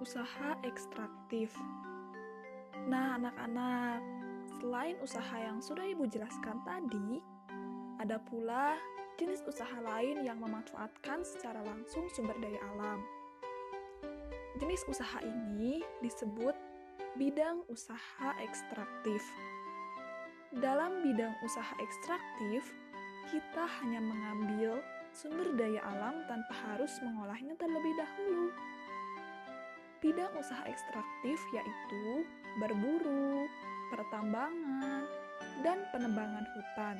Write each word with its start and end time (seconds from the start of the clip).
usaha 0.00 0.56
ekstraktif. 0.64 1.52
Nah, 2.88 3.20
anak-anak, 3.20 4.00
selain 4.58 4.96
usaha 5.04 5.36
yang 5.36 5.60
sudah 5.60 5.84
Ibu 5.84 6.08
jelaskan 6.08 6.64
tadi, 6.64 7.20
ada 8.00 8.16
pula 8.16 8.80
jenis 9.20 9.44
usaha 9.44 9.76
lain 9.84 10.24
yang 10.24 10.40
memanfaatkan 10.40 11.20
secara 11.20 11.60
langsung 11.60 12.08
sumber 12.16 12.32
daya 12.40 12.56
alam. 12.72 13.04
Jenis 14.56 14.80
usaha 14.88 15.20
ini 15.20 15.84
disebut 16.00 16.56
bidang 17.20 17.60
usaha 17.68 18.32
ekstraktif. 18.40 19.20
Dalam 20.56 21.04
bidang 21.04 21.36
usaha 21.44 21.76
ekstraktif, 21.84 22.64
kita 23.28 23.68
hanya 23.84 24.00
mengambil 24.00 24.80
sumber 25.12 25.52
daya 25.60 25.84
alam 25.84 26.24
tanpa 26.24 26.54
harus 26.72 26.90
mengolahnya 27.04 27.52
terlebih 27.60 27.94
dahulu. 28.00 28.48
Bidang 30.00 30.32
usaha 30.32 30.64
ekstraktif 30.64 31.36
yaitu 31.52 32.24
berburu, 32.56 33.44
pertambangan, 33.92 35.04
dan 35.60 35.84
penebangan 35.92 36.48
hutan. 36.56 36.96